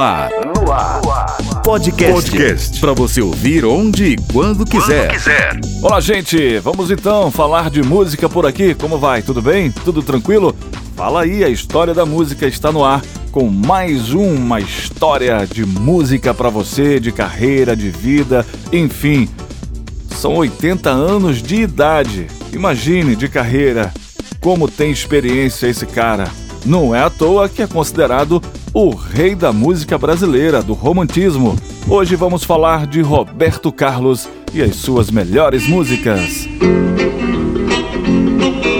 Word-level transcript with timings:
ar. 0.00 0.30
No 0.56 0.72
ar. 0.72 1.00
Podcast. 1.62 2.12
Podcast. 2.12 2.80
Para 2.80 2.94
você 2.94 3.20
ouvir 3.20 3.64
onde 3.64 4.12
e 4.12 4.16
quando 4.32 4.64
quiser. 4.64 5.08
quando 5.08 5.10
quiser. 5.10 5.60
Olá, 5.82 6.00
gente. 6.00 6.58
Vamos 6.58 6.90
então 6.90 7.30
falar 7.30 7.68
de 7.70 7.82
música 7.82 8.28
por 8.28 8.46
aqui. 8.46 8.74
Como 8.74 8.98
vai? 8.98 9.22
Tudo 9.22 9.42
bem? 9.42 9.70
Tudo 9.70 10.02
tranquilo? 10.02 10.56
Fala 10.96 11.22
aí, 11.22 11.44
a 11.44 11.48
história 11.48 11.94
da 11.94 12.06
música 12.06 12.46
está 12.46 12.72
no 12.72 12.84
ar 12.84 13.02
com 13.30 13.48
mais 13.48 14.12
uma 14.12 14.58
história 14.60 15.46
de 15.46 15.64
música 15.64 16.34
para 16.34 16.48
você, 16.48 16.98
de 16.98 17.12
carreira, 17.12 17.76
de 17.76 17.90
vida, 17.90 18.44
enfim. 18.72 19.28
São 20.10 20.34
80 20.34 20.90
anos 20.90 21.42
de 21.42 21.56
idade. 21.56 22.26
Imagine 22.52 23.14
de 23.14 23.28
carreira. 23.28 23.92
Como 24.40 24.66
tem 24.68 24.90
experiência 24.90 25.66
esse 25.66 25.86
cara. 25.86 26.24
Não 26.64 26.94
é 26.94 27.02
à 27.02 27.08
toa 27.08 27.48
que 27.48 27.62
é 27.62 27.66
considerado 27.66 28.42
o 28.74 28.90
rei 28.90 29.34
da 29.34 29.52
música 29.52 29.96
brasileira, 29.96 30.62
do 30.62 30.74
romantismo. 30.74 31.56
Hoje 31.88 32.16
vamos 32.16 32.44
falar 32.44 32.86
de 32.86 33.00
Roberto 33.00 33.72
Carlos 33.72 34.28
e 34.52 34.62
as 34.62 34.76
suas 34.76 35.10
melhores 35.10 35.66
músicas. 35.66 36.46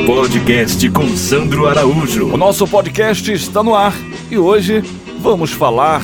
Podcast 0.07 0.91
com 0.91 1.09
Sandro 1.17 1.67
Araújo. 1.67 2.27
O 2.33 2.37
nosso 2.37 2.69
podcast 2.69 3.33
está 3.33 3.63
no 3.63 3.75
ar 3.75 3.95
e 4.31 4.37
hoje 4.37 4.85
vamos 5.19 5.51
falar 5.51 6.03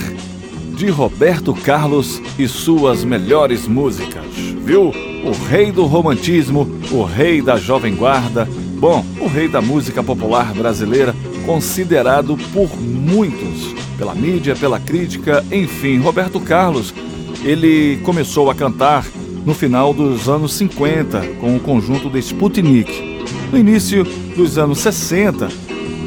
de 0.74 0.88
Roberto 0.88 1.54
Carlos 1.54 2.22
e 2.38 2.48
suas 2.48 3.04
melhores 3.04 3.68
músicas. 3.68 4.24
Viu? 4.64 4.92
O 5.24 5.32
rei 5.48 5.72
do 5.72 5.84
romantismo, 5.84 6.68
o 6.90 7.02
rei 7.02 7.42
da 7.42 7.56
jovem 7.56 7.94
guarda, 7.94 8.48
bom, 8.78 9.04
o 9.20 9.26
rei 9.26 9.48
da 9.48 9.60
música 9.60 10.02
popular 10.02 10.54
brasileira 10.54 11.14
considerado 11.46 12.36
por 12.52 12.68
muitos, 12.78 13.72
pela 13.96 14.14
mídia, 14.14 14.56
pela 14.56 14.80
crítica, 14.80 15.44
enfim, 15.50 15.98
Roberto 15.98 16.40
Carlos. 16.40 16.92
Ele 17.44 17.98
começou 18.02 18.50
a 18.50 18.54
cantar 18.54 19.06
no 19.46 19.54
final 19.54 19.94
dos 19.94 20.28
anos 20.28 20.52
50 20.54 21.20
com 21.40 21.56
o 21.56 21.60
conjunto 21.60 22.10
de 22.10 22.18
Sputnik. 22.18 23.24
No 23.52 23.56
início 23.56 24.04
dos 24.36 24.58
anos 24.58 24.80
60, 24.80 25.48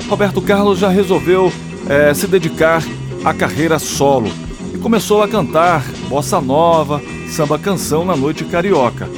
Roberto 0.10 0.42
Carlos 0.42 0.78
já 0.78 0.90
resolveu 0.90 1.52
é, 1.88 2.14
se 2.14 2.28
dedicar 2.28 2.84
à 3.24 3.34
carreira 3.34 3.80
solo 3.80 4.30
e 4.74 4.78
começou 4.78 5.24
a 5.24 5.28
cantar 5.28 5.84
bossa 6.10 6.42
nova, 6.42 7.02
samba 7.30 7.58
canção 7.58 8.04
na 8.04 8.16
noite 8.16 8.44
carioca. 8.44 9.10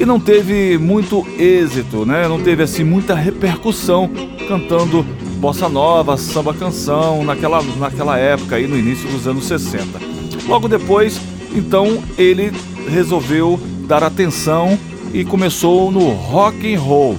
E 0.00 0.06
não 0.06 0.18
teve 0.18 0.78
muito 0.78 1.26
êxito, 1.38 2.06
né? 2.06 2.26
Não 2.26 2.40
teve 2.40 2.62
assim 2.62 2.82
muita 2.82 3.14
repercussão 3.14 4.10
cantando 4.48 5.04
bossa 5.42 5.68
nova, 5.68 6.16
samba 6.16 6.54
canção, 6.54 7.24
naquela, 7.24 7.60
naquela 7.76 8.16
época 8.16 8.54
aí 8.54 8.68
no 8.68 8.78
início 8.78 9.10
dos 9.10 9.26
anos 9.26 9.44
60. 9.46 9.98
Logo 10.46 10.68
depois, 10.68 11.20
então, 11.52 12.00
ele 12.16 12.52
resolveu 12.88 13.58
dar 13.88 14.04
atenção 14.04 14.78
e 15.12 15.24
começou 15.24 15.90
no 15.90 16.10
rock 16.10 16.72
and 16.72 16.78
roll. 16.78 17.16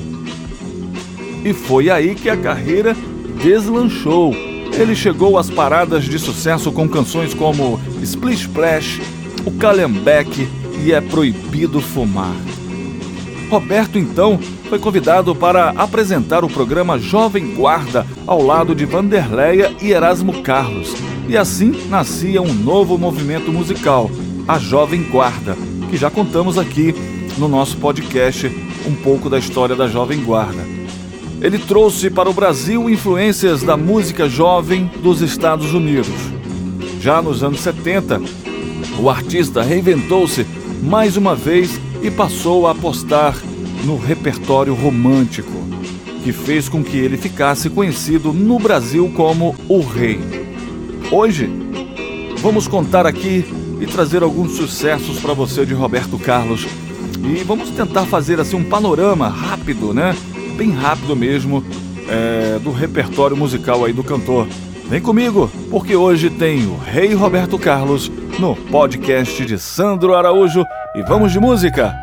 E 1.44 1.52
foi 1.52 1.90
aí 1.90 2.16
que 2.16 2.30
a 2.30 2.38
carreira 2.38 2.96
deslanchou. 3.44 4.34
Ele 4.72 4.96
chegou 4.96 5.38
às 5.38 5.50
paradas 5.50 6.06
de 6.06 6.18
sucesso 6.18 6.72
com 6.72 6.88
canções 6.88 7.34
como 7.34 7.78
Splish 8.02 8.44
Splash, 8.44 9.02
O 9.46 9.52
Calhambeck 9.52 10.48
e 10.82 10.94
É 10.94 11.02
Proibido 11.02 11.82
Fumar. 11.82 12.53
Roberto 13.54 14.00
então 14.00 14.40
foi 14.68 14.80
convidado 14.80 15.36
para 15.36 15.70
apresentar 15.78 16.44
o 16.44 16.50
programa 16.50 16.98
Jovem 16.98 17.54
Guarda 17.54 18.04
ao 18.26 18.42
lado 18.42 18.74
de 18.74 18.84
Vanderleia 18.84 19.72
e 19.80 19.92
Erasmo 19.92 20.42
Carlos. 20.42 20.92
E 21.28 21.38
assim 21.38 21.88
nascia 21.88 22.42
um 22.42 22.52
novo 22.52 22.98
movimento 22.98 23.52
musical, 23.52 24.10
a 24.48 24.58
Jovem 24.58 25.04
Guarda, 25.04 25.56
que 25.88 25.96
já 25.96 26.10
contamos 26.10 26.58
aqui 26.58 26.96
no 27.38 27.48
nosso 27.48 27.78
podcast 27.78 28.48
um 28.88 28.96
pouco 28.96 29.30
da 29.30 29.38
história 29.38 29.76
da 29.76 29.88
Jovem 29.88 30.24
Guarda. 30.24 30.66
Ele 31.40 31.60
trouxe 31.60 32.10
para 32.10 32.28
o 32.28 32.34
Brasil 32.34 32.90
influências 32.90 33.62
da 33.62 33.78
música 33.78 34.28
jovem 34.28 34.90
dos 35.04 35.22
Estados 35.22 35.76
Unidos. 35.76 36.10
Já 37.00 37.22
nos 37.22 37.44
anos 37.44 37.60
70, 37.60 38.20
o 39.00 39.12
artista 39.12 39.62
reinventou-se 39.62 40.44
mais 40.82 41.18
uma 41.18 41.36
vez 41.36 41.80
e 42.04 42.12
passou 42.12 42.68
a 42.68 42.72
apostar 42.72 43.34
no 43.86 43.98
repertório 43.98 44.74
romântico, 44.74 45.50
que 46.22 46.34
fez 46.34 46.68
com 46.68 46.84
que 46.84 46.98
ele 46.98 47.18
ficasse 47.18 47.70
conhecido 47.70 48.34
no 48.34 48.60
Brasil 48.60 49.12
como 49.16 49.56
o 49.70 49.80
Rei. 49.80 50.20
Hoje, 51.10 51.50
vamos 52.40 52.68
contar 52.68 53.08
aqui 53.08 53.46
e 53.80 53.86
trazer 53.86 54.22
alguns 54.22 54.52
sucessos 54.58 55.20
para 55.20 55.34
você 55.34 55.66
de 55.66 55.74
Roberto 55.74 56.20
Carlos 56.20 56.68
e 57.24 57.42
vamos 57.44 57.70
tentar 57.70 58.06
fazer 58.06 58.40
assim 58.40 58.58
um 58.58 58.64
panorama 58.66 59.30
rápido, 59.30 59.94
né? 59.94 60.14
Bem 60.58 60.72
rápido 60.72 61.16
mesmo 61.16 61.64
é, 62.10 62.60
do 62.60 62.72
repertório 62.72 63.38
musical 63.38 63.86
aí 63.86 63.94
do 63.94 64.04
cantor. 64.04 64.46
Vem 64.90 65.02
comigo, 65.02 65.50
porque 65.70 65.96
hoje 65.96 66.30
tem 66.30 66.66
o 66.68 66.78
Rei 66.78 67.14
Roberto 67.14 67.58
Carlos 67.58 68.12
no 68.38 68.56
podcast 68.56 69.46
de 69.46 69.58
Sandro 69.58 70.14
Araújo 70.14 70.66
e 70.96 71.02
vamos 71.04 71.32
de 71.32 71.40
música. 71.40 71.96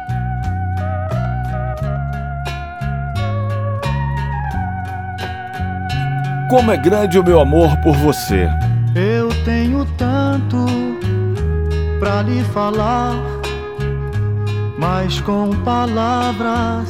Como 6.49 6.73
é 6.73 6.77
grande 6.77 7.19
o 7.19 7.25
meu 7.25 7.41
amor 7.41 7.77
por 7.79 7.95
você. 7.97 8.49
Eu 8.95 9.29
tenho 9.45 9.85
tanto 9.97 10.67
para 12.01 12.23
lhe 12.23 12.43
falar, 12.45 13.15
mas 14.79 15.21
com 15.21 15.51
palavras 15.63 16.89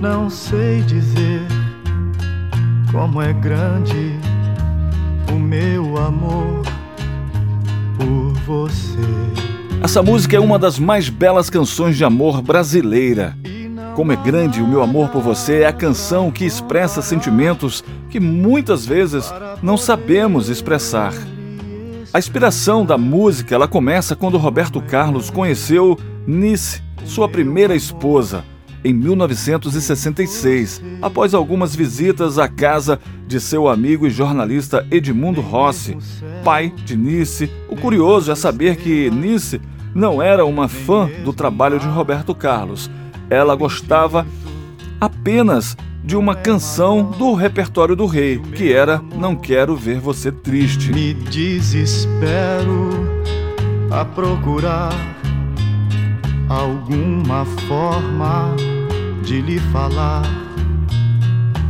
não 0.00 0.30
sei 0.30 0.82
dizer 0.82 1.42
como 2.92 3.20
é 3.20 3.32
grande 3.32 4.19
Essa 9.82 10.02
música 10.02 10.36
é 10.36 10.40
uma 10.40 10.58
das 10.58 10.78
mais 10.78 11.08
belas 11.08 11.48
canções 11.48 11.96
de 11.96 12.04
amor 12.04 12.42
brasileira. 12.42 13.34
Como 13.96 14.12
é 14.12 14.16
grande 14.16 14.60
o 14.60 14.66
meu 14.66 14.82
amor 14.82 15.08
por 15.08 15.22
você 15.22 15.60
é 15.60 15.66
a 15.66 15.72
canção 15.72 16.30
que 16.30 16.44
expressa 16.44 17.00
sentimentos 17.00 17.82
que 18.10 18.20
muitas 18.20 18.84
vezes 18.84 19.32
não 19.62 19.78
sabemos 19.78 20.50
expressar. 20.50 21.14
A 22.12 22.18
inspiração 22.18 22.84
da 22.84 22.98
música 22.98 23.54
ela 23.54 23.66
começa 23.66 24.14
quando 24.14 24.36
Roberto 24.36 24.82
Carlos 24.82 25.30
conheceu 25.30 25.98
Nice, 26.26 26.82
sua 27.06 27.28
primeira 27.28 27.74
esposa, 27.74 28.44
em 28.84 28.92
1966, 28.92 30.82
após 31.02 31.34
algumas 31.34 31.74
visitas 31.74 32.38
à 32.38 32.48
casa 32.48 32.98
de 33.26 33.40
seu 33.40 33.68
amigo 33.68 34.06
e 34.06 34.10
jornalista 34.10 34.86
Edmundo 34.90 35.40
Rossi, 35.40 35.96
pai 36.44 36.72
de 36.84 36.96
Nice. 36.96 37.50
O 37.68 37.76
curioso 37.76 38.32
é 38.32 38.34
saber 38.34 38.76
que 38.76 39.10
Nice 39.10 39.60
não 39.94 40.22
era 40.22 40.44
uma 40.44 40.68
fã 40.68 41.10
do 41.24 41.32
trabalho 41.32 41.78
de 41.78 41.86
Roberto 41.86 42.34
Carlos 42.34 42.90
ela 43.30 43.54
gostava 43.54 44.26
apenas 45.00 45.76
de 46.02 46.16
uma 46.16 46.34
canção 46.34 47.12
do 47.12 47.32
repertório 47.34 47.94
do 47.94 48.06
rei, 48.06 48.38
que 48.38 48.72
era 48.72 49.00
Não 49.16 49.36
Quero 49.36 49.76
Ver 49.76 50.00
Você 50.00 50.32
Triste. 50.32 50.92
Me 50.92 51.14
desespero 51.14 52.90
a 53.90 54.04
procurar 54.04 54.90
alguma 56.48 57.44
forma 57.68 58.56
de 59.22 59.40
lhe 59.40 59.58
falar 59.72 60.22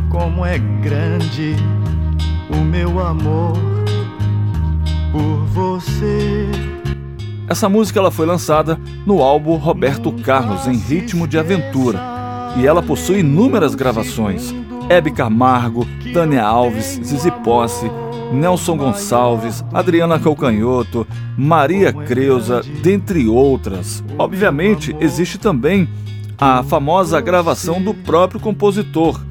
como 0.09 0.45
é 0.45 0.57
grande 0.57 1.55
o 2.49 2.57
meu 2.57 2.99
amor 2.99 3.53
por 5.11 5.45
você. 5.45 6.49
Essa 7.47 7.67
música 7.67 7.99
ela 7.99 8.11
foi 8.11 8.25
lançada 8.25 8.79
no 9.05 9.21
álbum 9.21 9.55
Roberto 9.55 10.11
Carlos 10.11 10.67
em 10.67 10.77
Ritmo 10.77 11.27
de 11.27 11.37
Aventura 11.37 11.99
e 12.57 12.65
ela 12.65 12.81
possui 12.81 13.19
inúmeras 13.19 13.75
gravações. 13.75 14.53
Hebe 14.89 15.11
Camargo, 15.11 15.85
Tânia 16.13 16.43
Alves, 16.43 16.99
Zizi 17.03 17.31
Posse, 17.43 17.89
Nelson 18.31 18.77
Gonçalves, 18.77 19.63
Adriana 19.73 20.19
Calcanhoto, 20.19 21.05
Maria 21.37 21.93
Creuza, 21.93 22.61
dentre 22.81 23.27
outras. 23.27 24.03
Obviamente, 24.17 24.95
existe 24.99 25.37
também 25.37 25.87
a 26.41 26.63
famosa 26.63 27.21
gravação 27.21 27.79
do 27.79 27.93
próprio 27.93 28.39
compositor. 28.39 29.21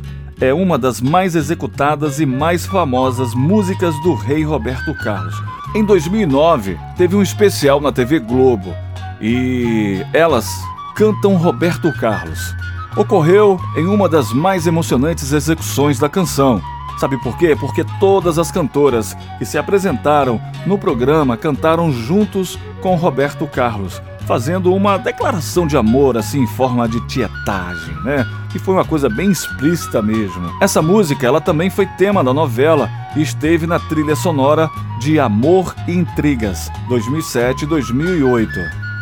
É 0.40 0.54
uma 0.54 0.78
das 0.78 1.00
mais 1.00 1.34
executadas 1.34 2.20
e 2.20 2.24
mais 2.24 2.64
famosas 2.64 3.34
músicas 3.34 4.00
do 4.04 4.14
rei 4.14 4.44
Roberto 4.44 4.94
Carlos. 4.94 5.34
Em 5.74 5.84
2009, 5.84 6.78
teve 6.96 7.16
um 7.16 7.22
especial 7.22 7.80
na 7.80 7.90
TV 7.90 8.20
Globo 8.20 8.72
e 9.20 10.06
elas 10.12 10.48
cantam 10.94 11.34
Roberto 11.34 11.92
Carlos. 11.98 12.54
Ocorreu 12.96 13.58
em 13.76 13.86
uma 13.86 14.08
das 14.08 14.32
mais 14.32 14.68
emocionantes 14.68 15.32
execuções 15.32 15.98
da 15.98 16.08
canção, 16.08 16.62
Sabe 17.00 17.16
por 17.16 17.38
quê? 17.38 17.56
Porque 17.58 17.82
todas 17.98 18.38
as 18.38 18.50
cantoras 18.52 19.16
que 19.38 19.46
se 19.46 19.56
apresentaram 19.56 20.38
no 20.66 20.76
programa 20.76 21.34
cantaram 21.34 21.90
juntos 21.90 22.58
com 22.82 22.94
Roberto 22.94 23.46
Carlos, 23.46 24.02
fazendo 24.30 24.72
uma 24.72 24.96
declaração 24.96 25.66
de 25.66 25.76
amor 25.76 26.16
assim 26.16 26.42
em 26.42 26.46
forma 26.46 26.88
de 26.88 27.04
tietagem, 27.08 27.92
né? 28.04 28.24
E 28.54 28.60
foi 28.60 28.74
uma 28.74 28.84
coisa 28.84 29.08
bem 29.08 29.28
explícita 29.28 30.00
mesmo. 30.00 30.48
Essa 30.62 30.80
música, 30.80 31.26
ela 31.26 31.40
também 31.40 31.68
foi 31.68 31.84
tema 31.84 32.22
da 32.22 32.32
novela 32.32 32.88
e 33.16 33.22
esteve 33.22 33.66
na 33.66 33.80
trilha 33.80 34.14
sonora 34.14 34.70
de 35.00 35.18
Amor 35.18 35.74
e 35.88 35.94
Intrigas, 35.94 36.70
2007 36.88 37.64
e 37.64 37.66
2008. 37.66 38.52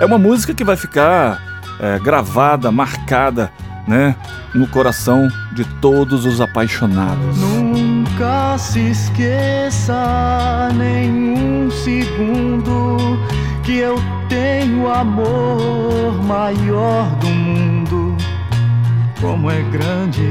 É 0.00 0.06
uma 0.06 0.16
música 0.16 0.54
que 0.54 0.64
vai 0.64 0.78
ficar 0.78 1.38
é, 1.78 1.98
gravada, 1.98 2.72
marcada, 2.72 3.52
né, 3.86 4.16
no 4.54 4.66
coração 4.66 5.28
de 5.52 5.62
todos 5.78 6.24
os 6.24 6.40
apaixonados. 6.40 7.36
Nunca 7.36 8.56
se 8.56 8.80
esqueça 8.80 10.70
nenhum 10.74 11.70
segundo 11.70 13.18
que 13.68 13.76
eu 13.76 13.96
tenho 14.30 14.84
o 14.84 14.88
amor 14.88 16.24
maior 16.24 17.04
do 17.16 17.26
mundo. 17.26 18.16
Como 19.20 19.50
é 19.50 19.60
grande 19.60 20.24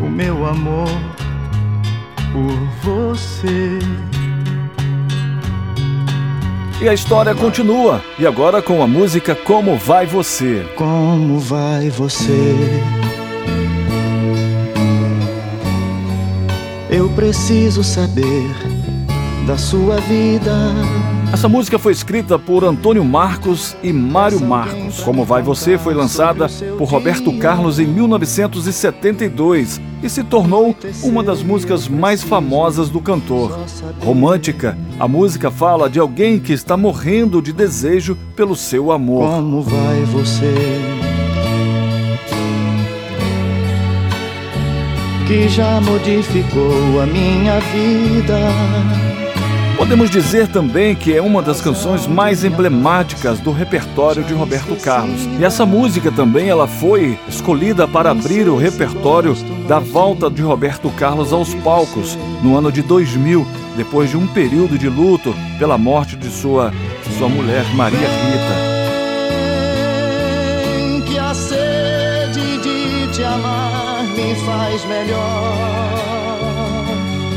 o 0.00 0.08
meu 0.08 0.46
amor 0.46 0.88
por 2.32 2.54
você. 2.84 3.80
E 6.80 6.88
a 6.88 6.94
história 6.94 7.34
continua, 7.34 8.00
e 8.16 8.24
agora 8.24 8.62
com 8.62 8.80
a 8.80 8.86
música 8.86 9.34
Como 9.34 9.76
Vai 9.76 10.06
Você. 10.06 10.64
Como 10.76 11.40
vai 11.40 11.90
você? 11.90 12.54
Eu 16.88 17.10
preciso 17.10 17.82
saber 17.82 18.54
da 19.48 19.58
sua 19.58 19.96
vida. 19.96 20.54
Essa 21.32 21.48
música 21.48 21.78
foi 21.78 21.92
escrita 21.92 22.38
por 22.38 22.64
Antônio 22.64 23.04
Marcos 23.04 23.76
e 23.82 23.92
Mário 23.92 24.40
Marcos. 24.40 25.00
Como 25.00 25.24
Vai 25.24 25.42
Você 25.42 25.76
foi 25.76 25.94
lançada 25.94 26.46
por 26.78 26.88
Roberto 26.88 27.36
Carlos 27.38 27.78
em 27.78 27.86
1972 27.86 29.80
e 30.02 30.08
se 30.08 30.22
tornou 30.22 30.76
uma 31.02 31.22
das 31.22 31.42
músicas 31.42 31.88
mais 31.88 32.22
famosas 32.22 32.88
do 32.88 33.00
cantor. 33.00 33.58
Romântica, 34.02 34.78
a 34.98 35.08
música 35.08 35.50
fala 35.50 35.90
de 35.90 35.98
alguém 35.98 36.38
que 36.38 36.52
está 36.52 36.76
morrendo 36.76 37.42
de 37.42 37.52
desejo 37.52 38.16
pelo 38.36 38.54
seu 38.54 38.92
amor. 38.92 39.28
Como 39.28 39.62
vai 39.62 40.02
você? 40.04 40.54
Que 45.26 45.48
já 45.48 45.80
modificou 45.80 47.00
a 47.00 47.06
minha 47.06 47.58
vida. 47.60 48.38
Podemos 49.84 50.08
dizer 50.08 50.48
também 50.48 50.94
que 50.94 51.14
é 51.14 51.20
uma 51.20 51.42
das 51.42 51.60
canções 51.60 52.06
mais 52.06 52.42
emblemáticas 52.42 53.38
do 53.38 53.52
repertório 53.52 54.24
de 54.24 54.32
Roberto 54.32 54.74
Carlos. 54.76 55.28
E 55.38 55.44
essa 55.44 55.66
música 55.66 56.10
também 56.10 56.48
ela 56.48 56.66
foi 56.66 57.18
escolhida 57.28 57.86
para 57.86 58.10
abrir 58.10 58.48
o 58.48 58.56
repertório 58.56 59.34
da 59.68 59.78
volta 59.78 60.30
de 60.30 60.40
Roberto 60.40 60.88
Carlos 60.92 61.34
aos 61.34 61.52
palcos 61.56 62.16
no 62.42 62.56
ano 62.56 62.72
de 62.72 62.80
2000, 62.80 63.46
depois 63.76 64.08
de 64.08 64.16
um 64.16 64.26
período 64.26 64.78
de 64.78 64.88
luto 64.88 65.34
pela 65.58 65.76
morte 65.76 66.16
de 66.16 66.30
sua, 66.30 66.72
sua 67.18 67.28
mulher 67.28 67.66
Maria 67.74 67.98
Rita. 67.98 68.54
Que 71.06 71.18
a 71.18 71.34
sede 71.34 72.56
de 72.62 73.12
te 73.12 73.22
amar 73.22 74.02
me 74.04 74.34
faz 74.46 74.82
melhor. 74.86 76.03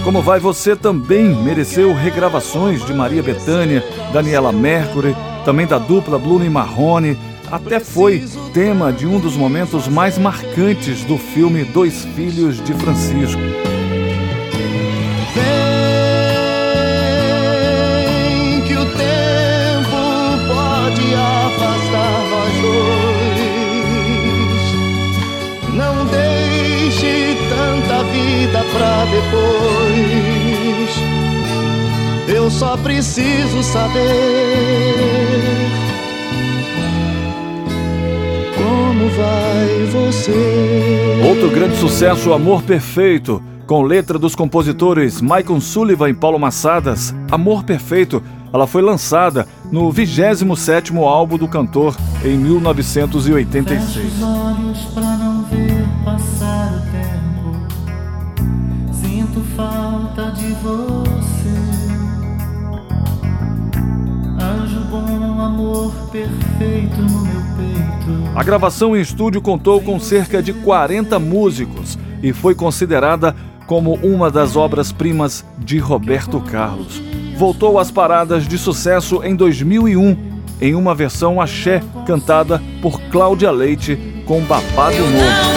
Como 0.08 0.22
vai 0.22 0.40
você 0.40 0.74
também 0.74 1.36
mereceu 1.36 1.94
regravações 1.94 2.86
de 2.86 2.94
Maria 2.94 3.22
Bethânia, 3.22 3.84
Daniela 4.14 4.54
Mercury, 4.54 5.14
também 5.44 5.68
da 5.68 5.78
dupla 5.78 6.18
Bruno 6.18 6.46
e 6.46 6.50
Marrone, 6.50 7.18
até 7.52 7.78
foi 7.78 8.24
tema 8.54 8.94
de 8.94 9.06
um 9.06 9.20
dos 9.20 9.36
momentos 9.36 9.86
mais 9.90 10.18
marcantes 10.18 11.04
do 11.04 11.18
filme 11.18 11.66
Dois 11.66 12.06
Filhos 12.06 12.64
de 12.64 12.74
Francisco. 12.76 13.42
Vida 28.58 28.64
pra 28.74 29.06
depois. 29.06 30.38
Eu 32.28 32.50
só 32.50 32.76
preciso 32.78 33.64
saber 33.64 34.96
como 38.58 39.10
vai 39.10 39.86
você. 39.92 40.34
Outro 41.28 41.50
grande 41.50 41.78
sucesso, 41.78 42.34
Amor 42.34 42.64
Perfeito, 42.64 43.42
com 43.66 43.82
letra 43.84 44.20
dos 44.20 44.36
compositores 44.36 45.22
Michael 45.22 45.62
Sullivan 45.62 46.10
e 46.10 46.14
Paulo 46.14 46.40
Massadas. 46.40 47.16
Amor 47.32 47.64
Perfeito, 47.64 48.22
ela 48.54 48.68
foi 48.68 48.82
lançada 48.82 49.48
no 49.72 49.92
27º 49.92 50.98
álbum 51.04 51.38
do 51.38 51.48
cantor 51.48 51.96
em 52.24 52.38
1986. 52.38 53.94
Fecho 53.94 54.08
os 54.08 54.24
olhos 54.24 54.80
pra 54.94 55.18
não 55.18 55.44
ver 55.44 55.86
passar 56.04 56.87
falta 59.58 60.32
de 60.34 60.54
você. 60.62 61.50
Anjo 64.40 64.80
bom, 64.92 65.42
amor 65.42 65.92
perfeito 66.12 67.02
no 67.02 67.22
meu 67.22 67.42
peito. 67.58 68.38
A 68.38 68.44
gravação 68.44 68.96
em 68.96 69.02
estúdio 69.02 69.42
contou 69.42 69.82
com 69.82 70.00
cerca 70.00 70.44
de 70.44 70.54
40 70.54 71.18
músicos 71.18 71.98
e 72.22 72.32
foi 72.32 72.54
considerada 72.54 73.36
como 73.66 73.96
uma 73.96 74.30
das 74.30 74.56
obras-primas 74.56 75.44
de 75.58 75.80
Roberto 75.80 76.40
Carlos. 76.40 77.02
Voltou 77.36 77.80
às 77.80 77.90
paradas 77.90 78.48
de 78.48 78.60
sucesso 78.60 79.24
em 79.24 79.36
2001 79.36 80.38
em 80.62 80.76
uma 80.76 80.94
versão 80.94 81.42
axé 81.42 81.82
cantada 82.06 82.62
por 82.82 83.02
Cláudia 83.10 83.50
Leite 83.50 84.24
com 84.26 84.42
babado 84.42 84.98
novo. 84.98 85.57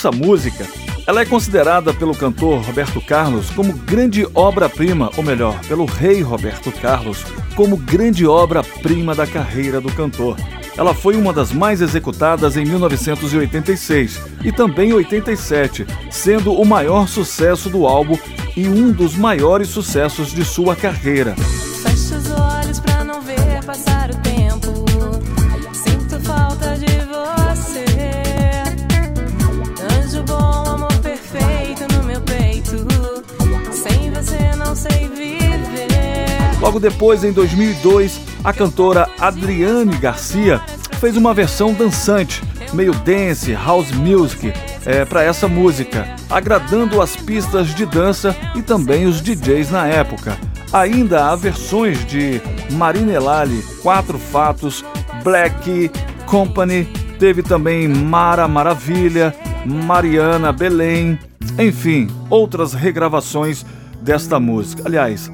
Essa 0.00 0.10
música, 0.10 0.66
ela 1.06 1.20
é 1.20 1.26
considerada 1.26 1.92
pelo 1.92 2.16
cantor 2.16 2.62
Roberto 2.62 3.02
Carlos 3.02 3.50
como 3.50 3.74
grande 3.74 4.26
obra-prima, 4.34 5.10
ou 5.14 5.22
melhor, 5.22 5.60
pelo 5.68 5.84
rei 5.84 6.22
Roberto 6.22 6.72
Carlos, 6.72 7.22
como 7.54 7.76
grande 7.76 8.26
obra-prima 8.26 9.14
da 9.14 9.26
carreira 9.26 9.78
do 9.78 9.92
cantor. 9.92 10.38
Ela 10.74 10.94
foi 10.94 11.16
uma 11.16 11.34
das 11.34 11.52
mais 11.52 11.82
executadas 11.82 12.56
em 12.56 12.64
1986 12.64 14.18
e 14.42 14.50
também 14.50 14.88
em 14.88 14.94
87, 14.94 15.86
sendo 16.10 16.54
o 16.54 16.64
maior 16.64 17.06
sucesso 17.06 17.68
do 17.68 17.86
álbum 17.86 18.16
e 18.56 18.66
um 18.68 18.92
dos 18.92 19.14
maiores 19.14 19.68
sucessos 19.68 20.32
de 20.32 20.46
sua 20.46 20.74
carreira. 20.74 21.34
Fecho 21.82 22.14
os 22.14 22.30
olhos 22.30 22.80
pra 22.80 23.04
não 23.04 23.20
ver 23.20 23.62
passar 23.66 24.10
o 24.10 24.16
tempo. 24.22 24.86
Sinto 25.74 26.18
falta 26.20 26.78
de 26.78 26.89
Logo 36.70 36.78
depois, 36.78 37.24
em 37.24 37.32
2002, 37.32 38.20
a 38.44 38.52
cantora 38.52 39.08
Adriane 39.18 39.96
Garcia 39.96 40.60
fez 41.00 41.16
uma 41.16 41.34
versão 41.34 41.74
dançante, 41.74 42.44
meio 42.72 42.92
dance, 42.92 43.52
house 43.54 43.90
music, 43.90 44.52
é, 44.86 45.04
para 45.04 45.24
essa 45.24 45.48
música, 45.48 46.14
agradando 46.30 47.02
as 47.02 47.16
pistas 47.16 47.74
de 47.74 47.84
dança 47.84 48.36
e 48.54 48.62
também 48.62 49.06
os 49.06 49.20
DJs 49.20 49.72
na 49.72 49.88
época. 49.88 50.38
Ainda 50.72 51.26
há 51.26 51.34
versões 51.34 52.06
de 52.06 52.40
Marinelali, 52.70 53.64
Quatro 53.82 54.16
Fatos, 54.16 54.84
Black 55.24 55.90
Company, 56.24 56.84
teve 57.18 57.42
também 57.42 57.88
Mara 57.88 58.46
Maravilha, 58.46 59.34
Mariana 59.66 60.52
Belém, 60.52 61.18
enfim, 61.58 62.06
outras 62.30 62.74
regravações 62.74 63.66
desta 64.00 64.38
música. 64.38 64.84
Aliás, 64.86 65.28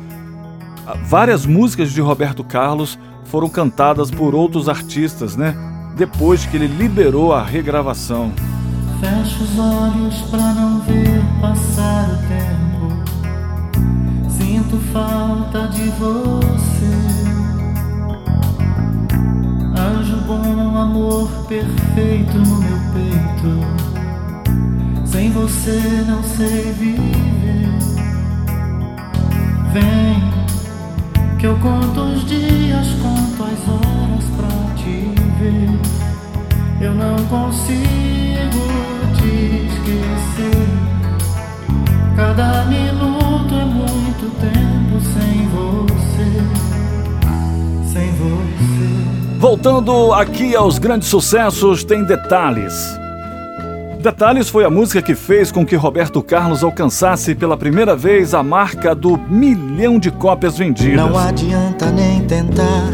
várias 1.05 1.45
músicas 1.47 1.93
de 1.93 2.01
Roberto 2.01 2.45
Carlos 2.45 2.99
foram 3.25 3.49
cantadas 3.49 4.11
por 4.11 4.35
outros 4.35 4.69
artistas, 4.69 5.37
né? 5.37 5.55
Depois 5.97 6.45
que 6.47 6.57
ele 6.57 6.67
liberou 6.67 7.33
a 7.33 7.43
regravação. 7.43 8.33
Fecho 9.01 9.45
os 9.45 9.59
olhos 9.59 10.21
pra 10.31 10.53
não 10.55 10.81
ver 10.81 11.23
passar 11.41 12.09
o 12.09 12.17
tempo. 12.29 12.67
Sinto 14.31 14.79
falta 14.93 15.69
de 15.69 15.89
você. 15.91 17.27
Anjo 19.79 20.17
bom, 20.27 20.77
amor 20.79 21.29
perfeito 21.49 22.39
no 22.39 22.59
meu 22.59 22.79
peito. 22.95 23.61
Sem 25.07 25.31
você 25.31 26.05
não 26.07 26.23
sei 26.23 26.73
viver. 26.73 27.27
Vem, 29.73 30.26
que 31.39 31.47
eu 31.47 31.57
conto 31.59 32.01
os 32.01 32.25
dias, 32.27 32.87
conto 33.03 33.43
as 33.43 33.69
horas 33.69 34.25
pra 34.37 34.75
te 34.75 35.13
ver. 35.39 35.71
Eu 36.81 36.95
não 36.95 37.17
consigo 37.27 37.77
te 39.17 39.67
esquecer. 39.67 40.67
Cada 42.17 42.65
minuto 42.65 43.55
é 43.55 43.65
muito 43.65 44.31
tempo 44.41 45.01
sem 45.01 45.49
você. 45.49 46.31
Sem 47.93 48.11
você. 48.13 49.39
Voltando 49.39 50.13
aqui 50.15 50.57
aos 50.57 50.79
grandes 50.79 51.09
sucessos, 51.09 51.85
tem 51.85 52.05
Detalhes. 52.05 53.06
Detalhes 54.07 54.49
foi 54.49 54.65
a 54.65 54.71
música 54.71 55.03
que 55.03 55.17
fez 55.17 55.51
com 55.51 55.67
que 55.67 55.75
Roberto 55.75 56.23
Carlos 56.23 56.63
alcançasse 56.63 57.35
pela 57.35 57.57
primeira 57.57 57.97
vez 57.97 58.35
a 58.35 58.41
marca 58.41 58.95
do 58.95 59.19
milhão 59.19 59.99
de 59.99 60.13
cópias 60.13 60.57
vendidas. 60.57 60.95
Não 60.95 61.19
adianta 61.19 61.91
nem 61.91 62.21
tentar 62.21 62.93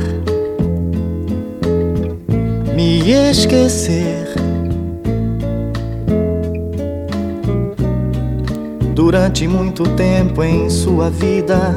me 2.75 3.29
esquecer. 3.29 4.27
Durante 8.95 9.47
muito 9.47 9.83
tempo 9.91 10.43
em 10.43 10.71
sua 10.71 11.11
vida, 11.11 11.75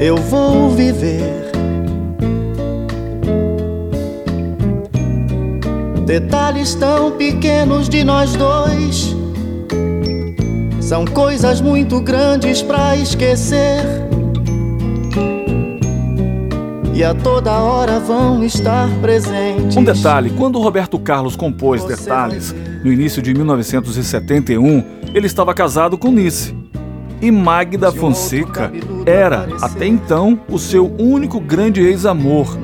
eu 0.00 0.16
vou 0.16 0.70
viver. 0.70 1.45
Detalhes 6.06 6.72
tão 6.76 7.10
pequenos 7.10 7.88
de 7.88 8.04
nós 8.04 8.36
dois 8.36 9.16
são 10.80 11.04
coisas 11.04 11.60
muito 11.60 12.00
grandes 12.00 12.62
pra 12.62 12.96
esquecer. 12.96 13.80
E 16.94 17.02
a 17.02 17.12
toda 17.12 17.50
hora 17.50 17.98
vão 17.98 18.44
estar 18.44 18.88
presentes. 19.00 19.76
Um 19.76 19.82
detalhe: 19.82 20.30
quando 20.30 20.60
Roberto 20.60 20.96
Carlos 20.96 21.34
compôs 21.34 21.82
Você 21.82 21.96
Detalhes, 21.96 22.54
no 22.84 22.92
início 22.92 23.20
de 23.20 23.34
1971, 23.34 24.84
ele 25.12 25.26
estava 25.26 25.52
casado 25.52 25.98
com 25.98 26.12
Nice. 26.12 26.54
E 27.20 27.30
Magda 27.30 27.90
Fonseca 27.90 28.70
era, 29.06 29.48
até 29.62 29.86
então, 29.86 30.38
o 30.48 30.58
seu 30.58 30.94
único 30.98 31.40
grande 31.40 31.80
ex-amor. 31.80 32.58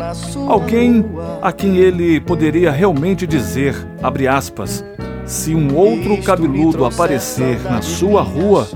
Alguém 0.47 1.05
a 1.41 1.51
quem 1.53 1.77
ele 1.79 2.21
poderia 2.21 2.71
realmente 2.71 3.27
dizer, 3.27 3.75
abre 4.03 4.29
aspas, 4.29 4.85
se 5.25 5.55
um 5.55 5.75
outro 5.75 6.21
cabeludo 6.23 6.85
aparecer 6.85 7.63
na 7.63 7.81
sua 7.81 8.23
rua 8.23 8.69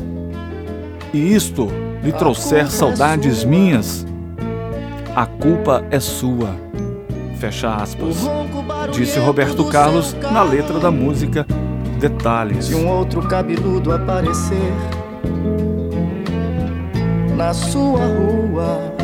e 1.13 1.35
isto 1.35 1.69
lhe 2.03 2.13
trouxer 2.13 2.67
é 2.67 2.67
saudades 2.67 3.45
minhas, 3.45 4.07
a 5.15 5.27
culpa 5.27 5.85
é 5.91 6.01
sua. 6.01 6.55
Fecha 7.39 7.75
aspas. 7.75 8.17
Disse 8.93 9.19
Roberto 9.19 9.65
Carlos 9.67 10.15
na 10.33 10.43
letra 10.43 10.79
da 10.79 10.91
música 10.91 11.47
Detalhes. 11.99 12.67
Se 12.67 12.75
um 12.75 12.89
outro 12.89 13.23
cabeludo 13.23 13.93
aparecer 13.93 14.73
na 17.37 17.53
sua 17.53 18.01
rua 18.01 18.95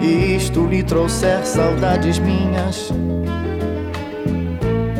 e 0.00 0.36
isto 0.36 0.66
lhe 0.66 0.82
trouxer 0.82 1.44
saudades 1.44 2.18
minhas, 2.18 2.92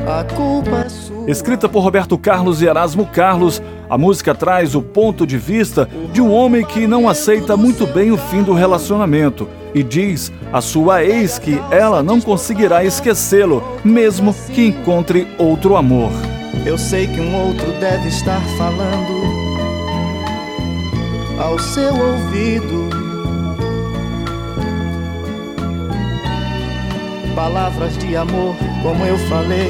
a 0.07 0.25
culpa 0.35 0.85
é 0.85 0.89
sua. 0.89 1.31
Escrita 1.31 1.69
por 1.69 1.81
Roberto 1.81 2.19
Carlos 2.19 2.61
e 2.61 2.67
Erasmo 2.67 3.07
Carlos, 3.07 3.63
a 3.89 3.97
música 3.97 4.35
traz 4.35 4.75
o 4.75 4.83
ponto 4.83 5.27
de 5.27 5.39
vista 5.39 5.89
de 6.13 6.21
um 6.21 6.33
homem 6.33 6.65
que 6.65 6.87
não 6.87 7.09
aceita 7.09 7.57
muito 7.57 7.87
bem 7.87 8.11
o 8.11 8.17
fim 8.17 8.43
do 8.43 8.53
relacionamento 8.53 9.49
e 9.75 9.83
diz 9.83 10.33
à 10.53 10.61
sua 10.61 11.05
ex 11.05 11.39
que 11.39 11.61
ela 11.71 12.03
não 12.03 12.21
conseguirá 12.21 12.85
esquecê-lo, 12.85 13.63
mesmo 13.85 14.35
que 14.53 14.67
encontre 14.67 15.27
outro 15.39 15.77
amor. 15.77 16.11
Eu 16.67 16.79
sei 16.79 17.07
que 17.07 17.21
um 17.21 17.35
outro 17.35 17.73
deve 17.81 18.09
estar 18.09 18.41
falando 18.57 19.45
ao 21.39 21.59
seu 21.59 21.95
ouvido. 21.95 22.89
Palavras 27.35 27.99
de 27.99 28.17
amor, 28.17 28.55
como 28.83 29.05
eu 29.05 29.19
falei. 29.29 29.69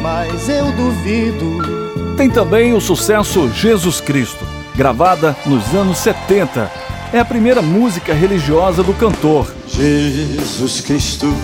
Mas 0.00 0.48
eu 0.48 0.70
duvido. 0.72 2.16
Tem 2.16 2.28
também 2.28 2.72
o 2.72 2.80
sucesso 2.80 3.48
Jesus 3.50 4.00
Cristo, 4.00 4.44
gravada 4.76 5.36
nos 5.46 5.74
anos 5.74 5.98
70. 5.98 6.70
É 7.12 7.18
a 7.18 7.24
primeira 7.24 7.60
música 7.60 8.14
religiosa 8.14 8.82
do 8.82 8.94
cantor. 8.94 9.52
Jesus 9.66 10.80
Cristo, 10.80 11.34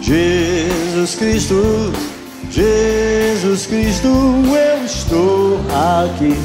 Jesus 0.00 1.14
Cristo, 1.14 1.92
Jesus 2.50 3.66
Cristo, 3.66 4.08
eu 4.08 4.84
estou 4.84 5.60
aqui. 6.04 6.36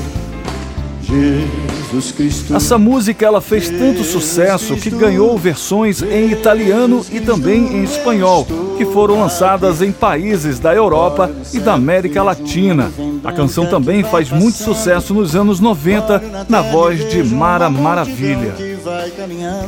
Jesus 1.09 2.11
Cristo. 2.11 2.55
Essa 2.55 2.77
música 2.77 3.25
ela 3.25 3.41
fez 3.41 3.67
tanto 3.69 4.03
sucesso 4.03 4.75
que 4.75 4.91
ganhou 4.91 5.35
versões 5.37 6.03
em 6.03 6.31
italiano 6.31 7.03
e 7.11 7.19
também 7.19 7.77
em 7.77 7.83
espanhol, 7.83 8.45
que 8.77 8.85
foram 8.85 9.19
lançadas 9.19 9.81
em 9.81 9.91
países 9.91 10.59
da 10.59 10.73
Europa 10.73 11.31
e 11.51 11.59
da 11.59 11.73
América 11.73 12.21
Latina. 12.21 12.91
A 13.23 13.31
canção 13.31 13.65
também 13.65 14.03
faz 14.03 14.29
muito 14.29 14.57
sucesso 14.57 15.13
nos 15.13 15.35
anos 15.35 15.59
90 15.59 16.45
na 16.47 16.61
voz 16.61 17.09
de 17.09 17.23
Mara 17.23 17.69
Maravilha. 17.69 18.53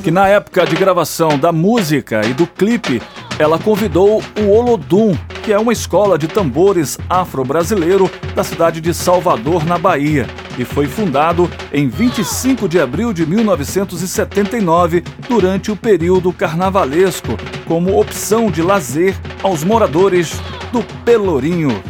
Que 0.04 0.12
na 0.12 0.28
época 0.28 0.66
de 0.66 0.76
gravação 0.76 1.40
da 1.40 1.52
música 1.52 2.22
e 2.26 2.34
do 2.34 2.46
clipe, 2.46 3.02
ela 3.41 3.57
convidou 3.57 4.21
o 4.39 4.50
Olodum, 4.50 5.17
que 5.43 5.51
é 5.51 5.57
uma 5.57 5.74
escola 5.74 6.15
de 6.15 6.27
tambores 6.27 7.00
afro-brasileiro 7.10 8.10
da 8.36 8.43
cidade 8.43 8.79
de 8.79 8.93
Salvador, 8.93 9.65
na 9.65 9.79
Bahia, 9.79 10.27
e 10.60 10.63
foi 10.63 10.86
fundado 10.86 11.50
em 11.74 11.89
25 11.89 12.69
de 12.69 12.79
abril 12.79 13.12
de 13.12 13.25
1979, 13.25 15.03
durante 15.27 15.71
o 15.71 15.75
período 15.75 16.31
carnavalesco, 16.31 17.36
como 17.67 18.00
opção 18.00 18.51
de 18.51 18.62
lazer 18.62 19.15
aos 19.41 19.63
moradores 19.63 20.39
do 20.71 20.83
Pelourinho, 21.03 21.81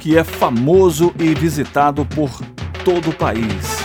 que 0.00 0.18
é 0.18 0.24
famoso 0.24 1.14
e 1.20 1.32
visitado 1.34 2.04
por 2.04 2.30
todo 2.84 3.10
o 3.10 3.14
país. 3.14 3.75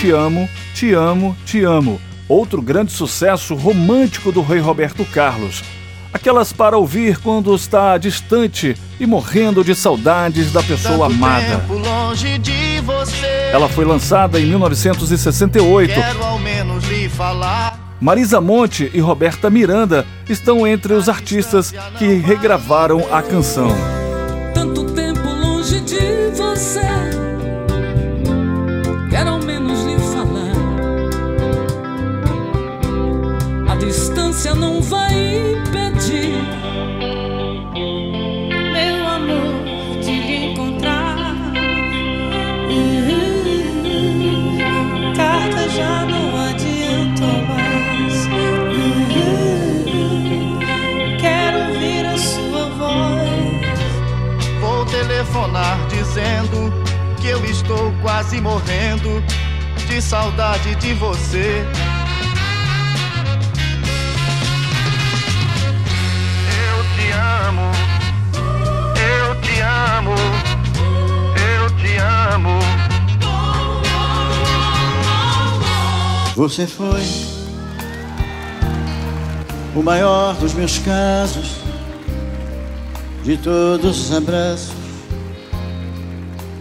Te 0.00 0.10
amo, 0.12 0.48
te 0.72 0.94
amo, 0.94 1.36
te 1.44 1.62
amo. 1.62 2.00
Outro 2.26 2.62
grande 2.62 2.90
sucesso 2.90 3.54
romântico 3.54 4.32
do 4.32 4.40
rei 4.40 4.58
Roberto 4.58 5.04
Carlos. 5.04 5.62
Aquelas 6.10 6.54
para 6.54 6.78
ouvir 6.78 7.18
quando 7.18 7.54
está 7.54 7.98
distante 7.98 8.74
e 8.98 9.06
morrendo 9.06 9.62
de 9.62 9.74
saudades 9.74 10.52
da 10.52 10.62
pessoa 10.62 11.06
amada. 11.06 11.62
Ela 13.52 13.68
foi 13.68 13.84
lançada 13.84 14.40
em 14.40 14.46
1968. 14.46 15.92
Quero 15.92 16.24
ao 16.24 16.38
menos 16.38 16.82
lhe 16.88 17.06
falar. 17.06 17.78
Marisa 18.00 18.40
Monte 18.40 18.90
e 18.94 19.00
Roberta 19.00 19.50
Miranda 19.50 20.06
estão 20.26 20.66
entre 20.66 20.94
os 20.94 21.10
artistas 21.10 21.74
que 21.98 22.14
regravaram 22.14 23.06
a 23.12 23.20
canção. 23.20 23.99
já 45.70 46.04
não 46.04 46.36
adiantou 46.48 47.42
mais. 47.46 48.28
Quero 51.20 51.58
ouvir 51.68 52.06
a 52.06 52.18
sua 52.18 52.70
voz. 52.70 53.78
Vou 54.60 54.84
telefonar 54.86 55.78
dizendo 55.88 56.72
que 57.20 57.28
eu 57.28 57.44
estou 57.44 57.92
quase 58.02 58.40
morrendo 58.40 59.22
de 59.86 60.02
saudade 60.02 60.74
de 60.76 60.94
você. 60.94 61.64
Eu 66.68 66.84
te 66.94 67.10
amo, 67.46 67.70
eu 68.96 69.40
te 69.40 69.60
amo, 69.60 70.14
eu 71.36 71.70
te 71.76 71.96
amo. 71.96 72.69
Você 76.40 76.66
foi 76.66 77.02
o 79.76 79.82
maior 79.82 80.34
dos 80.36 80.54
meus 80.54 80.78
casos, 80.78 81.56
de 83.22 83.36
todos 83.36 84.06
os 84.06 84.16
abraços, 84.16 84.72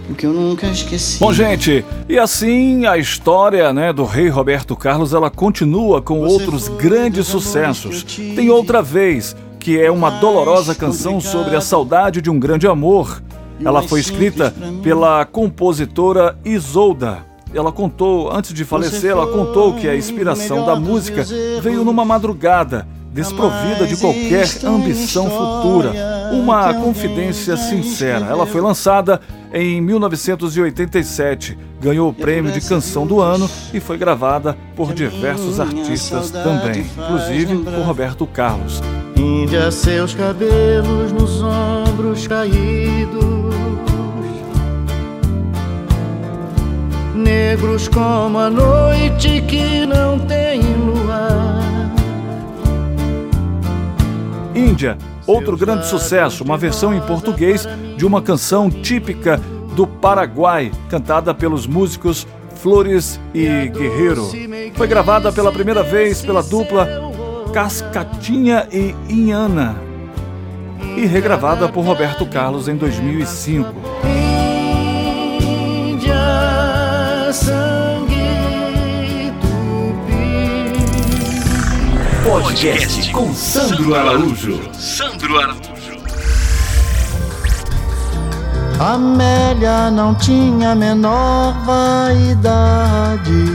o 0.09 0.15
que 0.15 0.25
eu 0.25 0.33
nunca 0.33 0.67
esqueci. 0.67 1.17
Bom, 1.21 1.31
gente, 1.31 1.86
e 2.09 2.19
assim 2.19 2.88
a 2.88 2.98
história 2.98 3.71
né, 3.71 3.93
do 3.93 4.03
rei 4.03 4.27
Roberto 4.27 4.75
Carlos 4.75 5.13
ela 5.13 5.29
continua 5.29 6.01
com 6.01 6.19
outros 6.19 6.67
grandes 6.67 7.27
sucessos. 7.27 8.03
Tem 8.36 8.50
outra 8.50 8.81
vez, 8.81 9.33
que 9.62 9.79
é 9.79 9.89
uma 9.89 10.09
dolorosa 10.09 10.75
canção 10.75 11.21
sobre 11.21 11.55
a 11.55 11.62
saudade 11.62 12.21
de 12.21 12.29
um 12.29 12.38
grande 12.38 12.67
amor. 12.67 13.24
Ela 13.63 13.81
foi 13.81 14.01
escrita 14.01 14.53
pela 14.83 15.24
compositora 15.24 16.38
Isolda. 16.43 17.28
Ela 17.53 17.72
contou, 17.72 18.32
antes 18.32 18.53
de 18.53 18.63
falecer, 18.63 19.12
ela 19.12 19.27
contou 19.27 19.74
que 19.74 19.88
a 19.88 19.96
inspiração 19.96 20.65
da 20.65 20.75
música 20.75 21.25
veio 21.62 21.84
numa 21.84 22.06
madrugada, 22.06 22.88
desprovida 23.12 23.88
de 23.88 23.98
qualquer 23.98 24.48
ambição 24.63 25.29
futura. 25.29 25.91
Uma 26.32 26.74
confidência 26.75 27.58
sincera. 27.58 28.27
Ela 28.27 28.46
foi 28.46 28.62
lançada 28.62 29.20
em 29.51 29.82
1987, 29.82 31.58
ganhou 31.82 32.10
o 32.10 32.13
prêmio 32.13 32.51
de 32.51 32.62
canção 32.62 33.08
do 33.08 33.20
ano 33.20 33.50
e 33.74 33.79
foi 33.79 33.98
gravada 33.98 34.56
por 34.75 34.94
diversos 34.94 35.60
artistas 35.60 36.29
também, 36.29 36.82
inclusive 36.82 37.58
por 37.58 37.84
Roberto 37.84 38.27
Carlos. 38.27 38.82
Índia, 39.15 39.72
seus 39.72 40.13
cabelos 40.13 41.12
nos 41.12 41.41
ombros 41.41 42.27
caídos. 42.27 43.88
Negros 47.29 47.88
como 47.88 48.39
a 48.39 48.50
noite 48.50 49.39
que 49.41 49.86
não 49.86 50.17
tem 50.17 50.63
luar. 50.74 51.91
Índia, 54.55 54.98
outro 55.27 55.55
grande 55.55 55.86
sucesso, 55.86 56.43
uma 56.43 56.57
versão 56.57 56.91
em 56.91 57.00
português 57.00 57.67
de 57.95 58.03
uma 58.03 58.19
canção 58.19 58.67
típica 58.67 59.39
do 59.75 59.86
Paraguai, 59.86 60.71
cantada 60.89 61.31
pelos 61.31 61.67
músicos 61.67 62.25
Flores 62.55 63.19
e 63.31 63.67
Guerreiro. 63.67 64.27
Foi 64.74 64.88
gravada 64.88 65.31
pela 65.31 65.51
primeira 65.51 65.83
vez 65.83 66.24
pela 66.24 66.41
dupla 66.41 66.88
Cascatinha 67.53 68.67
e 68.71 68.95
Inhana 69.07 69.75
e 70.98 71.05
regravada 71.05 71.69
por 71.69 71.86
Roberto 71.86 72.25
Carlos 72.25 72.67
em 72.67 72.75
2005. 72.75 74.18
Podcast 82.41 83.12
com 83.12 83.34
Sandro 83.34 83.93
Araújo. 83.93 84.62
Sandro 84.74 85.38
Araújo. 85.38 86.00
Amélia 88.79 89.91
não 89.91 90.15
tinha 90.15 90.72
a 90.72 90.75
menor 90.75 91.53
vaidade. 91.66 93.46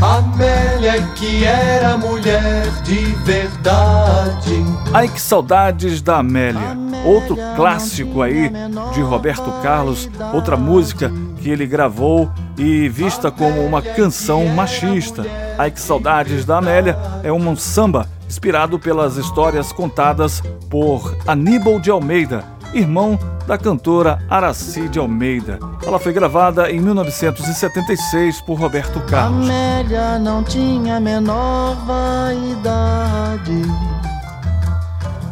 Amélia 0.00 1.02
que 1.14 1.44
era 1.44 1.98
mulher 1.98 2.66
de 2.84 3.04
verdade. 3.24 4.64
Ai 4.94 5.06
que 5.06 5.20
saudades 5.20 6.00
da 6.00 6.18
Amélia. 6.18 6.83
Outro 7.04 7.36
clássico 7.54 8.22
aí 8.22 8.50
de 8.92 9.00
Roberto 9.00 9.50
Carlos, 9.62 10.08
outra 10.32 10.56
música 10.56 11.12
que 11.40 11.50
ele 11.50 11.66
gravou 11.66 12.30
e 12.56 12.88
vista 12.88 13.30
como 13.30 13.60
uma 13.64 13.82
canção 13.82 14.46
machista. 14.46 15.24
Ai 15.58 15.70
que 15.70 15.80
saudades 15.80 16.44
da 16.44 16.58
Amélia 16.58 16.96
é 17.22 17.32
um 17.32 17.54
samba 17.56 18.08
inspirado 18.26 18.78
pelas 18.78 19.16
histórias 19.16 19.72
contadas 19.72 20.42
por 20.70 21.16
Aníbal 21.26 21.78
de 21.78 21.90
Almeida, 21.90 22.44
irmão 22.72 23.18
da 23.46 23.58
cantora 23.58 24.18
Araci 24.28 24.88
de 24.88 24.98
Almeida. 24.98 25.58
Ela 25.86 25.98
foi 25.98 26.12
gravada 26.12 26.70
em 26.70 26.80
1976 26.80 28.40
por 28.40 28.58
Roberto 28.58 29.00
Carlos. 29.00 29.48
Amélia 29.48 30.18
não 30.18 30.42
tinha 30.42 30.98
menor 30.98 31.76
vaidade. 31.84 33.62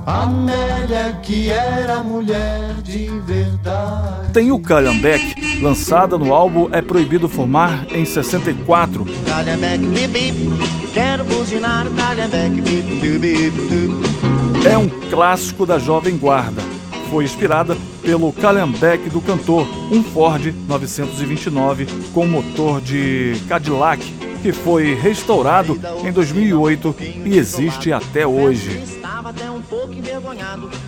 Amélia 0.05 1.17
que 1.23 1.49
era 1.49 2.03
mulher 2.03 2.75
de 2.83 3.09
verdade. 3.21 4.33
Tem 4.33 4.51
o 4.51 4.59
Calhambeque, 4.59 5.61
lançada 5.63 6.19
no 6.19 6.35
álbum 6.35 6.69
É 6.73 6.83
Proibido 6.83 7.29
Fumar 7.29 7.87
em 7.93 8.05
64. 8.05 9.07
Calhambeque, 9.27 9.87
bip, 9.87 10.09
bip. 10.09 10.93
Quero 10.93 11.25
buzinar, 11.25 11.87
calhambeque, 11.91 12.61
bip, 12.61 12.83
bip, 12.83 13.19
bip, 13.19 13.51
bip. 13.51 14.67
É 14.67 14.77
um 14.77 14.89
clássico 15.09 15.65
da 15.65 15.79
Jovem 15.79 16.17
Guarda. 16.17 16.63
Foi 17.09 17.25
inspirada 17.25 17.77
pelo 18.01 18.33
Calhambeque 18.33 19.09
do 19.09 19.21
cantor, 19.21 19.69
um 19.93 20.03
Ford 20.03 20.53
929 20.67 21.87
com 22.13 22.27
motor 22.27 22.81
de 22.81 23.37
Cadillac, 23.49 24.03
que 24.43 24.51
foi 24.51 24.95
restaurado 24.95 25.79
em 26.05 26.11
2008 26.11 26.97
e 27.25 27.37
existe 27.37 27.93
até 27.93 28.27
hoje. 28.27 29.02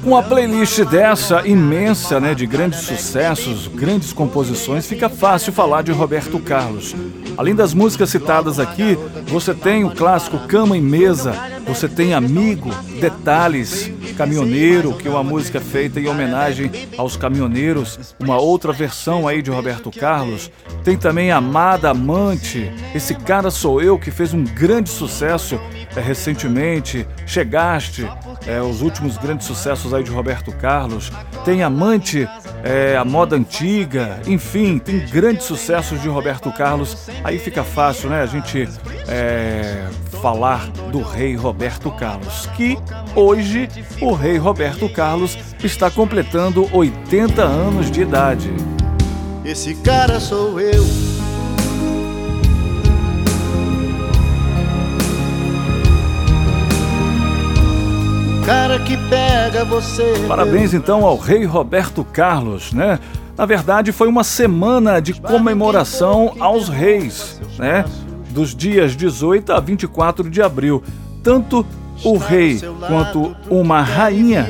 Com 0.02 0.16
a 0.16 0.22
playlist 0.22 0.80
dessa 0.84 1.46
imensa, 1.46 2.18
né, 2.20 2.34
de 2.34 2.46
grandes 2.46 2.80
sucessos, 2.80 3.68
grandes 3.68 4.12
composições, 4.12 4.86
fica 4.86 5.08
fácil 5.08 5.52
falar 5.52 5.82
de 5.82 5.92
Roberto 5.92 6.38
Carlos. 6.38 6.94
Além 7.36 7.54
das 7.54 7.74
músicas 7.74 8.10
citadas 8.10 8.58
aqui, 8.58 8.98
você 9.26 9.54
tem 9.54 9.84
o 9.84 9.90
clássico 9.90 10.38
Cama 10.46 10.76
e 10.76 10.80
Mesa, 10.80 11.32
você 11.66 11.88
tem 11.88 12.14
Amigo, 12.14 12.70
Detalhes, 13.00 13.90
Caminhoneiro, 14.16 14.94
que 14.94 15.08
é 15.08 15.10
uma 15.10 15.24
música 15.24 15.60
feita 15.60 15.98
em 15.98 16.06
homenagem 16.06 16.70
aos 16.96 17.16
caminhoneiros, 17.16 18.14
uma 18.20 18.38
outra 18.38 18.72
versão 18.72 19.26
aí 19.26 19.42
de 19.42 19.50
Roberto 19.50 19.90
Carlos. 19.90 20.50
Tem 20.84 20.96
também 20.96 21.30
Amada 21.30 21.90
Amante, 21.90 22.70
Esse 22.94 23.14
Cara 23.14 23.50
Sou 23.50 23.80
Eu, 23.82 23.98
que 23.98 24.10
fez 24.10 24.32
um 24.32 24.44
grande 24.44 24.90
sucesso 24.90 25.58
é, 25.96 26.00
recentemente, 26.00 27.06
Chegaste, 27.26 28.08
é, 28.46 28.60
os 28.60 28.82
últimos 28.82 29.16
grandes 29.16 29.46
sucessos 29.46 29.92
aí 29.94 30.02
de 30.04 30.10
Roberto 30.10 30.52
Carlos. 30.52 31.10
Tem 31.44 31.62
Amante, 31.62 32.28
é, 32.62 32.96
a 32.96 33.04
moda 33.04 33.36
antiga, 33.36 34.20
enfim, 34.26 34.78
tem 34.78 35.00
grandes 35.06 35.44
sucessos 35.44 36.00
de 36.00 36.08
Roberto 36.08 36.52
Carlos. 36.52 37.08
Aí 37.22 37.38
fica 37.38 37.64
fácil, 37.64 38.10
né, 38.10 38.22
a 38.22 38.26
gente 38.26 38.68
é, 39.08 39.86
falar 40.24 40.70
do 40.90 41.02
rei 41.02 41.36
Roberto 41.36 41.90
Carlos, 41.90 42.46
que 42.56 42.78
hoje 43.14 43.68
o 44.00 44.14
rei 44.14 44.38
Roberto 44.38 44.88
Carlos 44.88 45.36
está 45.62 45.90
completando 45.90 46.66
80 46.72 47.42
anos 47.42 47.90
de 47.90 48.00
idade. 48.00 48.50
Esse 49.44 49.74
cara 49.74 50.18
sou 50.18 50.58
eu. 50.58 50.82
Cara 58.46 58.78
que 58.78 58.96
pega 59.10 59.62
você. 59.66 60.14
Parabéns 60.26 60.72
então 60.72 61.04
ao 61.04 61.18
rei 61.18 61.44
Roberto 61.44 62.02
Carlos, 62.02 62.72
né? 62.72 62.98
Na 63.36 63.44
verdade, 63.44 63.92
foi 63.92 64.08
uma 64.08 64.24
semana 64.24 65.00
de 65.00 65.12
comemoração 65.12 66.34
aos 66.40 66.70
reis, 66.70 67.38
né? 67.58 67.84
Dos 68.34 68.54
dias 68.54 68.96
18 68.96 69.52
a 69.52 69.60
24 69.60 70.28
de 70.28 70.42
abril. 70.42 70.82
Tanto 71.22 71.64
o 72.04 72.16
rei 72.16 72.60
quanto 72.88 73.34
uma 73.48 73.80
rainha 73.80 74.48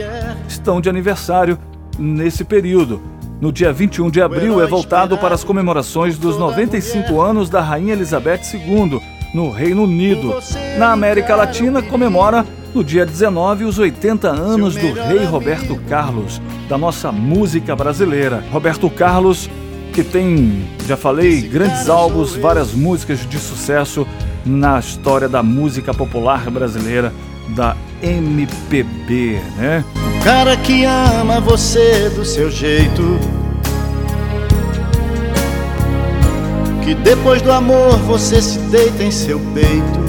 estão 0.49 0.81
de 0.81 0.89
aniversário 0.89 1.59
nesse 1.99 2.45
período. 2.45 3.01
No 3.41 3.53
dia 3.53 3.73
21 3.73 4.11
de 4.11 4.23
abril 4.23 4.63
é 4.63 4.67
voltado 4.67 5.19
para 5.19 5.35
as 5.35 5.45
comemorações 5.45 6.17
dos 6.17 6.39
95 6.39 7.21
anos 7.21 7.51
da 7.51 7.61
Rainha 7.61 7.93
Elizabeth 7.93 8.41
II 8.55 8.99
no 9.35 9.51
Reino 9.51 9.85
Unido. 9.85 10.35
Na 10.79 10.93
América 10.93 11.37
Latina 11.37 11.83
comemora 11.83 12.47
no 12.75 12.83
dia 12.83 13.05
19 13.05 13.65
os 13.65 13.79
80 13.79 14.29
anos 14.29 14.75
do 14.75 14.93
rei 14.95 15.25
Roberto 15.25 15.79
Carlos, 15.89 16.41
da 16.69 16.79
nossa 16.79 17.13
música 17.13 17.77
brasileira. 17.77 18.43
Roberto 18.51 18.89
Carlos, 18.89 19.51
que 19.95 20.03
tem, 20.03 20.69
já 20.89 20.97
falei, 20.97 21.41
grandes 21.43 21.89
álbuns, 21.89 22.35
várias 22.35 22.73
músicas 22.73 23.21
de 23.29 23.39
sucesso 23.39 24.05
na 24.45 24.81
história 24.81 25.29
da 25.29 25.41
música 25.41 25.95
popular 25.95 26.51
brasileira, 26.51 27.13
da 27.51 27.77
MPB, 28.03 29.41
né? 29.57 29.85
Cara 30.25 30.57
que 30.57 30.85
ama 30.85 31.41
você 31.41 32.11
do 32.11 32.25
seu 32.25 32.51
jeito. 32.51 33.21
Que 36.83 36.93
depois 36.97 37.41
do 37.41 37.53
amor 37.53 37.97
você 37.99 38.43
se 38.43 38.59
deita 38.59 39.05
em 39.05 39.13
seu 39.13 39.39
peito. 39.55 40.05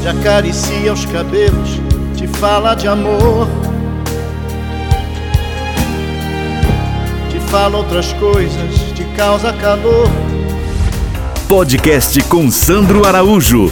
Te 0.00 0.08
acaricia 0.08 0.94
os 0.94 1.04
cabelos, 1.04 1.78
te 2.16 2.26
fala 2.26 2.74
de 2.74 2.88
amor. 2.88 3.46
Fala 7.54 7.76
outras 7.76 8.12
coisas, 8.14 8.74
te 8.96 9.04
causa 9.16 9.52
calor. 9.52 10.10
Podcast 11.48 12.20
com 12.24 12.50
Sandro 12.50 13.06
Araújo. 13.06 13.70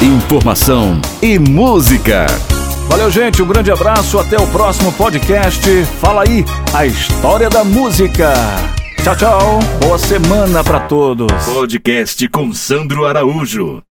Informação 0.00 1.00
e 1.20 1.36
música. 1.36 2.26
Valeu, 2.88 3.10
gente. 3.10 3.42
Um 3.42 3.46
grande 3.48 3.72
abraço. 3.72 4.20
Até 4.20 4.38
o 4.38 4.46
próximo 4.46 4.92
podcast. 4.92 5.84
Fala 6.00 6.22
aí 6.22 6.44
a 6.72 6.86
história 6.86 7.50
da 7.50 7.64
música. 7.64 8.34
Tchau, 9.02 9.16
tchau. 9.16 9.58
Boa 9.80 9.98
semana 9.98 10.62
para 10.62 10.78
todos. 10.78 11.26
Podcast 11.44 12.28
com 12.28 12.52
Sandro 12.52 13.04
Araújo. 13.04 13.82